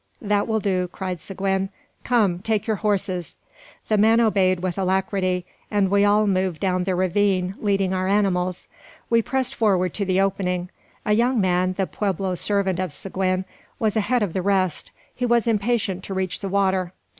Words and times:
"That 0.19 0.47
will 0.47 0.59
do," 0.59 0.87
cried 0.87 1.21
Seguin; 1.21 1.69
"come, 2.03 2.39
take 2.39 2.65
your 2.65 2.77
horses!" 2.77 3.35
The 3.87 3.99
men 3.99 4.19
obeyed 4.19 4.61
with 4.61 4.79
alacrity, 4.79 5.45
and 5.69 5.89
we 5.91 6.03
all 6.03 6.25
moved 6.25 6.59
down 6.59 6.85
the 6.85 6.95
ravine, 6.95 7.53
leading 7.59 7.93
our 7.93 8.07
animals. 8.07 8.65
We 9.11 9.21
pressed 9.21 9.53
forward 9.53 9.93
to 9.93 10.03
the 10.03 10.19
opening. 10.19 10.71
A 11.05 11.13
young 11.13 11.39
man, 11.39 11.73
the 11.73 11.85
pueblo 11.85 12.33
servant 12.33 12.79
of 12.79 12.91
Seguin, 12.91 13.45
was 13.77 13.95
ahead 13.95 14.23
of 14.23 14.33
the 14.33 14.41
rest. 14.41 14.89
He 15.13 15.27
was 15.27 15.45
impatient 15.45 16.03
to 16.05 16.15
reach 16.15 16.39
the 16.39 16.49
water. 16.49 16.93